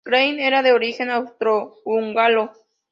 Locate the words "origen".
0.73-1.11